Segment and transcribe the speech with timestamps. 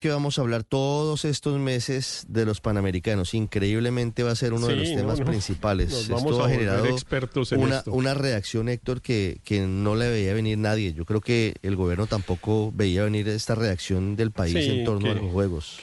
[0.00, 3.34] que vamos a hablar todos estos meses de los Panamericanos.
[3.34, 5.30] Increíblemente va a ser uno de los temas no, no.
[5.30, 5.90] principales.
[5.90, 7.92] Nos Esto vamos ha a volver generado expertos en una, esto.
[7.92, 10.92] una reacción, Héctor, que, que no le veía venir nadie.
[10.94, 15.10] Yo creo que el gobierno tampoco veía venir esta reacción del país Sí, en torno
[15.10, 15.80] a los juegos.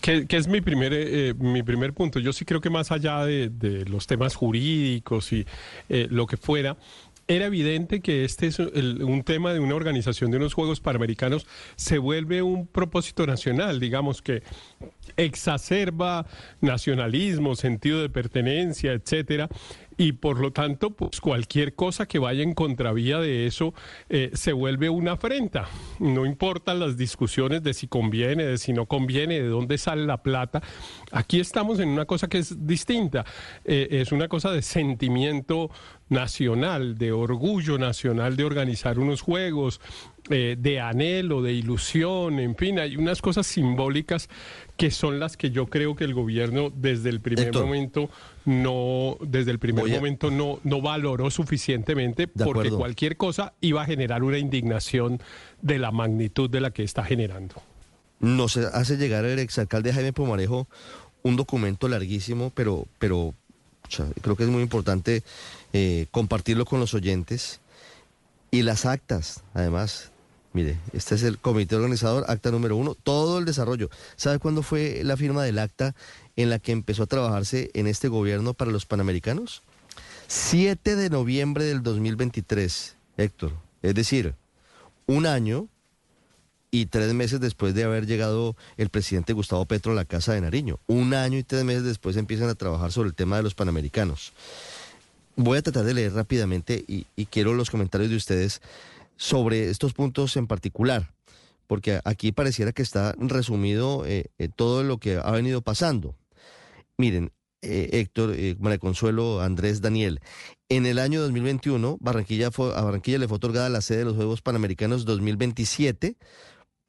[0.00, 2.20] Que, que es mi primer, eh, mi primer punto.
[2.20, 5.44] Yo sí creo que más allá de, de los temas jurídicos y
[5.90, 6.78] eh, lo que fuera,
[7.30, 11.98] era evidente que este es un tema de una organización de unos Juegos Panamericanos se
[11.98, 14.42] vuelve un propósito nacional, digamos que
[15.16, 16.26] exacerba
[16.60, 19.48] nacionalismo, sentido de pertenencia, etcétera,
[20.00, 23.74] y por lo tanto, pues cualquier cosa que vaya en contravía de eso
[24.08, 25.68] eh, se vuelve una afrenta.
[25.98, 30.22] No importan las discusiones de si conviene, de si no conviene, de dónde sale la
[30.22, 30.62] plata.
[31.12, 33.26] Aquí estamos en una cosa que es distinta.
[33.62, 35.70] Eh, es una cosa de sentimiento
[36.10, 39.80] nacional, de orgullo nacional de organizar unos juegos,
[40.28, 44.28] eh, de anhelo, de ilusión, en fin, hay unas cosas simbólicas
[44.76, 47.64] que son las que yo creo que el gobierno desde el primer Héctor.
[47.64, 48.10] momento
[48.44, 52.78] no, desde el primer a- momento no, no valoró suficientemente De porque acuerdo.
[52.78, 55.20] cualquier cosa iba a generar una indignación
[55.62, 57.54] de la magnitud de la que está generando.
[58.18, 60.68] Nos hace llegar el exalcalde Jaime Pomarejo
[61.22, 63.34] un documento larguísimo, pero, pero
[64.22, 65.22] creo que es muy importante
[65.72, 67.60] eh, compartirlo con los oyentes.
[68.50, 70.10] Y las actas, además,
[70.52, 73.90] mire, este es el comité organizador, acta número uno, todo el desarrollo.
[74.16, 75.94] ¿Sabe cuándo fue la firma del acta
[76.36, 79.62] en la que empezó a trabajarse en este gobierno para los panamericanos?
[80.26, 83.52] 7 de noviembre del 2023, Héctor.
[83.82, 84.34] Es decir,
[85.06, 85.68] un año
[86.70, 90.40] y tres meses después de haber llegado el presidente Gustavo Petro a la Casa de
[90.40, 90.78] Nariño.
[90.86, 94.32] Un año y tres meses después empiezan a trabajar sobre el tema de los panamericanos.
[95.36, 98.60] Voy a tratar de leer rápidamente y, quiero los comentarios de ustedes
[99.16, 101.12] sobre estos puntos en particular,
[101.66, 106.14] porque aquí pareciera que está resumido eh, eh, todo lo que ha venido pasando.
[106.98, 107.32] Miren,
[107.62, 110.20] eh, Héctor, María Consuelo, Andrés, Daniel,
[110.68, 114.16] en el año 2021 Barranquilla fue- a Barranquilla le fue otorgada la sede de los
[114.16, 116.16] Juegos Panamericanos 2027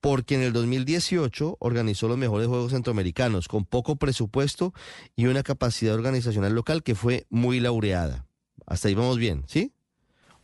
[0.00, 4.72] porque en el 2018 organizó los mejores Juegos Centroamericanos con poco presupuesto
[5.16, 8.26] y una capacidad organizacional local que fue muy laureada.
[8.66, 9.72] Hasta ahí vamos bien, ¿sí?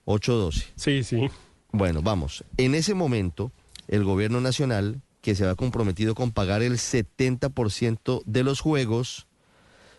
[0.04, 0.64] 8-12.
[0.76, 1.28] Sí, sí.
[1.72, 2.44] Bueno, vamos.
[2.56, 3.52] En ese momento,
[3.88, 9.26] el gobierno nacional, que se había comprometido con pagar el 70% de los juegos,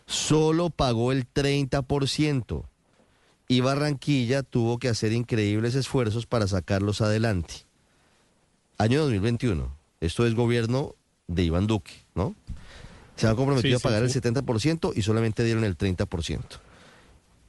[0.05, 2.65] solo pagó el 30%.
[3.49, 7.66] Y Barranquilla tuvo que hacer increíbles esfuerzos para sacarlos adelante.
[8.77, 9.75] Año 2021.
[10.01, 10.95] Esto es gobierno
[11.27, 12.35] de Iván Duque, ¿no?
[13.15, 14.19] Se han comprometido Sí, a pagar sí.
[14.19, 16.39] el 70% y solamente dieron el 30%.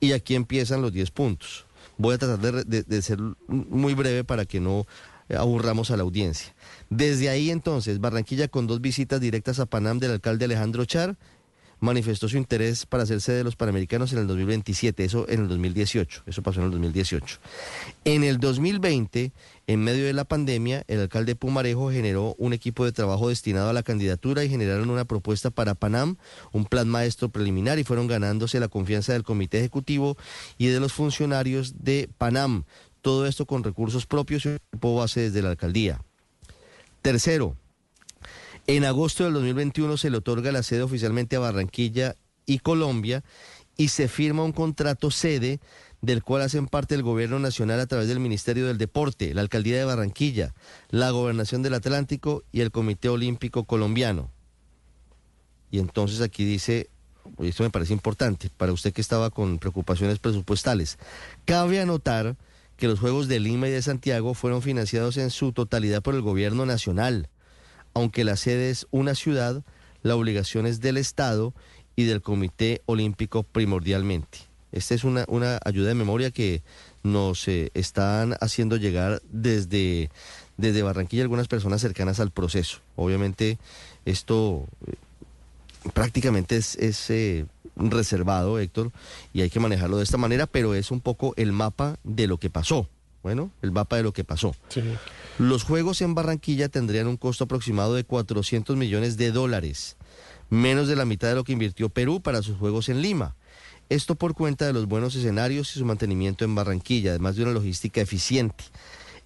[0.01, 1.67] Y aquí empiezan los 10 puntos.
[1.99, 3.19] Voy a tratar de, re- de- de ser
[3.49, 4.87] muy breve para que no
[5.37, 6.55] aburramos a la audiencia.
[6.89, 11.19] Desde ahí entonces, Barranquilla con dos visitas directas a Panam del alcalde Alejandro Char
[11.81, 15.49] manifestó su interés para hacer sede de los Panamericanos en el 2027, eso en el
[15.49, 17.39] 2018, eso pasó en el 2018.
[18.05, 19.33] En el 2020,
[19.67, 23.73] en medio de la pandemia, el alcalde Pumarejo generó un equipo de trabajo destinado a
[23.73, 26.17] la candidatura y generaron una propuesta para Panam,
[26.53, 30.17] un plan maestro preliminar y fueron ganándose la confianza del comité ejecutivo
[30.57, 32.65] y de los funcionarios de Panam.
[33.03, 36.01] Todo esto con recursos propios y un equipo base desde la alcaldía.
[37.03, 37.57] Tercero,
[38.69, 43.25] en agosto del 2021 se le otorga la sede oficialmente a Barranquilla y Colombia
[43.79, 45.59] y se firma un contrato sede
[46.03, 49.79] del cual hacen parte el gobierno nacional a través del Ministerio del Deporte, la Alcaldía
[49.79, 50.55] de Barranquilla,
[50.91, 54.31] la Gobernación del Atlántico y el Comité Olímpico Colombiano.
[55.71, 56.91] Y entonces aquí dice,
[57.39, 60.99] esto me parece importante, para usted que estaba con preocupaciones presupuestales,
[61.47, 62.37] cabe anotar
[62.77, 66.21] que los Juegos de Lima y de Santiago fueron financiados en su totalidad por el
[66.21, 67.31] gobierno nacional
[67.99, 69.65] aunque la sede es una ciudad,
[70.03, 71.53] la obligación es del Estado
[71.97, 74.39] y del Comité Olímpico primordialmente.
[74.71, 76.63] Esta es una, una ayuda de memoria que
[77.03, 80.11] nos eh, están haciendo llegar desde,
[80.57, 82.79] desde Barranquilla algunas personas cercanas al proceso.
[82.95, 83.59] Obviamente
[84.05, 84.95] esto eh,
[85.93, 88.93] prácticamente es, es, eh, reservado, Héctor,
[89.33, 92.39] y hay que manejarlo de esta manera, pero es un poco el mapa de lo
[92.39, 92.89] que pasó.
[93.23, 94.55] Bueno, el mapa de lo que pasó.
[94.69, 94.83] sí.
[95.39, 99.97] Los Juegos en Barranquilla tendrían un costo aproximado de 400 millones de dólares,
[100.51, 103.37] menos de la mitad de lo que invirtió Perú para sus Juegos en Lima.
[103.89, 107.53] Esto por cuenta de los buenos escenarios y su mantenimiento en Barranquilla, además de una
[107.53, 108.65] logística eficiente.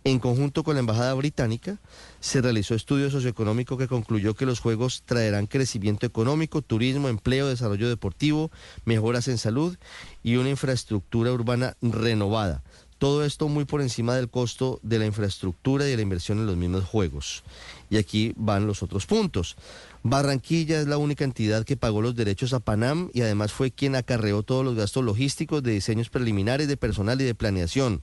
[0.04, 1.78] En conjunto con la Embajada Británica,
[2.18, 7.88] se realizó estudio socioeconómico que concluyó que los Juegos traerán crecimiento económico, turismo, empleo, desarrollo
[7.88, 8.50] deportivo,
[8.84, 9.78] mejoras en salud
[10.24, 12.64] y una infraestructura urbana renovada.
[13.02, 16.46] Todo esto muy por encima del costo de la infraestructura y de la inversión en
[16.46, 17.42] los mismos juegos.
[17.90, 19.56] Y aquí van los otros puntos.
[20.04, 23.96] Barranquilla es la única entidad que pagó los derechos a Panam y además fue quien
[23.96, 28.02] acarreó todos los gastos logísticos de diseños preliminares, de personal y de planeación.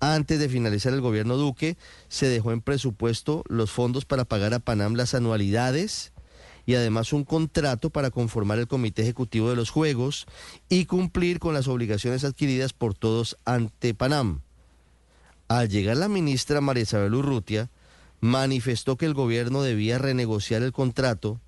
[0.00, 1.78] Antes de finalizar el gobierno Duque,
[2.08, 6.12] se dejó en presupuesto los fondos para pagar a Panam las anualidades
[6.66, 10.26] y además un contrato para conformar el comité ejecutivo de los Juegos
[10.68, 14.40] y cumplir con las obligaciones adquiridas por todos ante Panam.
[15.48, 17.70] Al llegar la ministra María Isabel Urrutia,
[18.20, 21.40] manifestó que el gobierno debía renegociar el contrato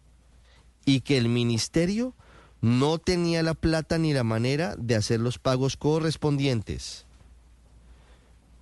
[0.84, 2.14] y que el ministerio
[2.60, 7.06] no tenía la plata ni la manera de hacer los pagos correspondientes.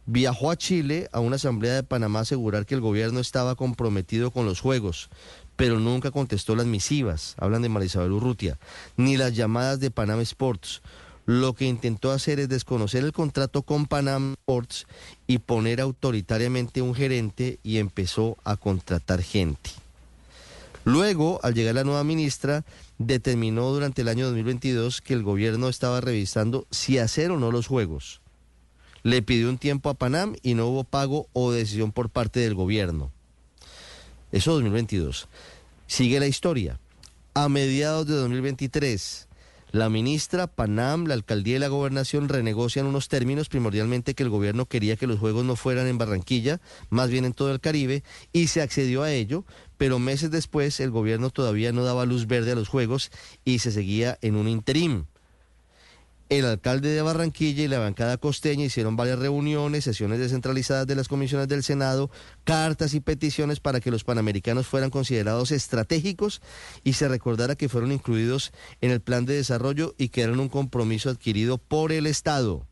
[0.06, 4.30] Viajó a Chile a una asamblea de Panamá a asegurar que el gobierno estaba comprometido
[4.30, 5.08] con los Juegos,
[5.56, 8.58] pero nunca contestó las misivas, hablan de Marisabel Urrutia,
[8.96, 10.82] ni las llamadas de Panam Sports.
[11.26, 14.86] Lo que intentó hacer es desconocer el contrato con Panam Sports
[15.26, 19.70] y poner autoritariamente un gerente y empezó a contratar gente.
[20.84, 22.64] Luego, al llegar la nueva ministra,
[22.98, 27.66] determinó durante el año 2022 que el gobierno estaba revisando si hacer o no los
[27.66, 28.20] juegos.
[29.02, 32.54] Le pidió un tiempo a Panam y no hubo pago o decisión por parte del
[32.54, 33.13] gobierno.
[34.34, 35.28] Eso 2022.
[35.86, 36.80] Sigue la historia.
[37.34, 39.28] A mediados de 2023,
[39.70, 44.66] la ministra, Panam, la alcaldía y la gobernación renegocian unos términos, primordialmente que el gobierno
[44.66, 46.60] quería que los juegos no fueran en Barranquilla,
[46.90, 48.02] más bien en todo el Caribe,
[48.32, 49.44] y se accedió a ello,
[49.76, 53.12] pero meses después el gobierno todavía no daba luz verde a los juegos
[53.44, 55.04] y se seguía en un interim.
[56.38, 61.06] El alcalde de Barranquilla y la bancada costeña hicieron varias reuniones, sesiones descentralizadas de las
[61.06, 62.10] comisiones del Senado,
[62.42, 66.42] cartas y peticiones para que los panamericanos fueran considerados estratégicos
[66.82, 68.50] y se recordara que fueron incluidos
[68.80, 72.66] en el plan de desarrollo y que eran un compromiso adquirido por el Estado.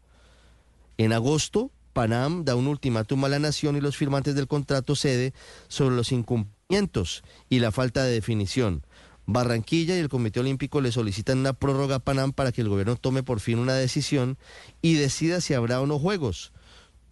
[0.99, 5.35] En agosto, Panam da un ultimátum a la nación y los firmantes del contrato sede
[5.69, 8.85] sobre los incumplimientos y la falta de definición.
[9.33, 12.97] Barranquilla y el Comité Olímpico le solicitan una prórroga a Panam para que el gobierno
[12.97, 14.39] tome por fin una decisión
[14.81, 16.53] y decida si habrá o no juegos.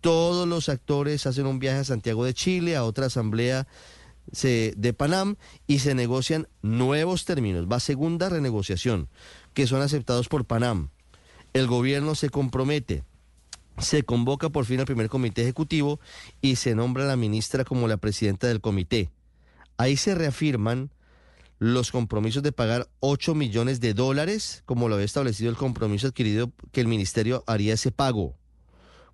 [0.00, 3.66] Todos los actores hacen un viaje a Santiago de Chile, a otra asamblea
[4.32, 5.36] de Panam
[5.66, 7.66] y se negocian nuevos términos.
[7.70, 9.08] Va segunda renegociación,
[9.54, 10.90] que son aceptados por Panam.
[11.52, 13.02] El gobierno se compromete,
[13.78, 15.98] se convoca por fin al primer comité ejecutivo
[16.40, 19.10] y se nombra a la ministra como la presidenta del comité.
[19.76, 20.90] Ahí se reafirman
[21.60, 26.50] los compromisos de pagar 8 millones de dólares, como lo había establecido el compromiso adquirido
[26.72, 28.34] que el ministerio haría ese pago.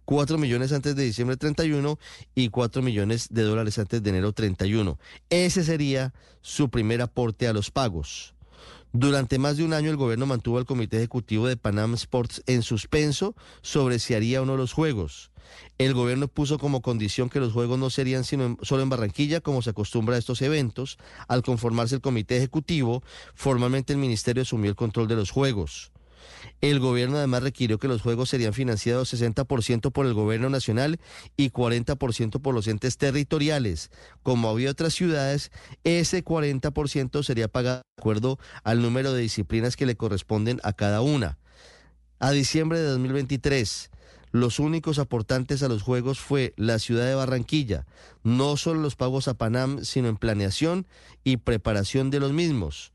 [0.04, 1.98] 4 millones antes de diciembre 31
[2.36, 4.96] y 4 millones de dólares antes de enero 31.
[5.28, 8.35] Ese sería su primer aporte a los pagos.
[8.92, 12.62] Durante más de un año el gobierno mantuvo al comité ejecutivo de Panam Sports en
[12.62, 15.30] suspenso sobre si haría o no los juegos.
[15.78, 19.62] El gobierno puso como condición que los juegos no serían sino solo en Barranquilla, como
[19.62, 20.98] se acostumbra a estos eventos.
[21.28, 23.02] Al conformarse el comité ejecutivo,
[23.34, 25.92] formalmente el ministerio asumió el control de los juegos.
[26.60, 30.98] El gobierno además requirió que los juegos serían financiados 60% por el gobierno nacional
[31.36, 33.90] y 40% por los entes territoriales.
[34.22, 35.50] Como había otras ciudades,
[35.84, 41.00] ese 40% sería pagado de acuerdo al número de disciplinas que le corresponden a cada
[41.00, 41.38] una.
[42.18, 43.90] A diciembre de 2023,
[44.32, 47.86] los únicos aportantes a los Juegos fue la ciudad de Barranquilla,
[48.22, 50.86] no solo los pagos a Panam, sino en planeación
[51.24, 52.92] y preparación de los mismos.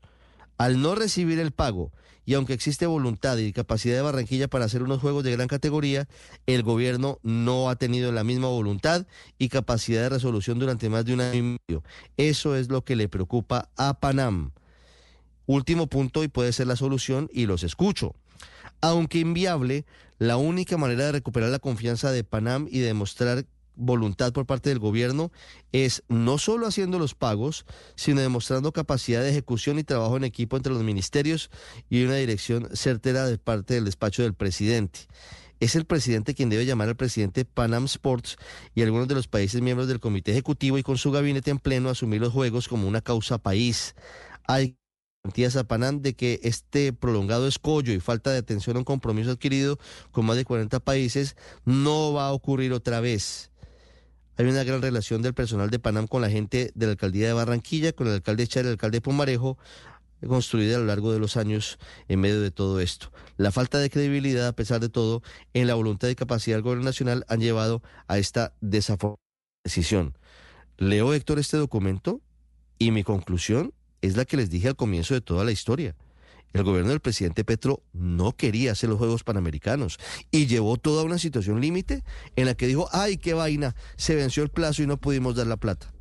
[0.58, 1.92] Al no recibir el pago,
[2.24, 6.08] y aunque existe voluntad y capacidad de Barranquilla para hacer unos juegos de gran categoría,
[6.46, 9.06] el gobierno no ha tenido la misma voluntad
[9.38, 11.82] y capacidad de resolución durante más de un año y medio.
[12.16, 14.52] Eso es lo que le preocupa a Panam.
[15.46, 18.14] Último punto y puede ser la solución y los escucho.
[18.80, 19.84] Aunque inviable,
[20.18, 24.78] la única manera de recuperar la confianza de Panam y demostrar voluntad por parte del
[24.78, 25.32] gobierno
[25.72, 30.56] es no solo haciendo los pagos, sino demostrando capacidad de ejecución y trabajo en equipo
[30.56, 31.50] entre los ministerios
[31.88, 35.00] y una dirección certera de parte del despacho del presidente.
[35.62, 38.36] Es el presidente quien debe llamar al presidente Panam Sports
[38.74, 41.88] y algunos de los países miembros del comité ejecutivo y con su gabinete en pleno
[41.88, 43.94] asumir los juegos como una causa país.
[44.48, 44.76] Hay
[45.22, 49.30] garantías a Panam de que este prolongado escollo y falta de atención a un compromiso
[49.30, 49.78] adquirido
[50.10, 53.51] con más de 40 países no va a ocurrir otra vez.
[54.36, 57.32] Hay una gran relación del personal de Panam con la gente de la alcaldía de
[57.34, 59.58] Barranquilla, con el alcalde Char el alcalde Pumarejo,
[60.26, 63.12] construida a lo largo de los años en medio de todo esto.
[63.36, 65.22] La falta de credibilidad, a pesar de todo,
[65.52, 69.20] en la voluntad y capacidad del gobierno nacional han llevado a esta desafortunada
[69.64, 70.16] decisión.
[70.78, 72.20] Leo, Héctor, este documento
[72.78, 75.94] y mi conclusión es la que les dije al comienzo de toda la historia.
[76.52, 79.98] El gobierno del presidente Petro no quería hacer los Juegos Panamericanos
[80.30, 82.04] y llevó toda una situación límite
[82.36, 85.46] en la que dijo, ay, qué vaina, se venció el plazo y no pudimos dar
[85.46, 85.92] la plata.